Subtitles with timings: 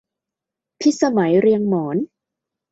[0.79, 1.97] พิสมัยเรียงหมอน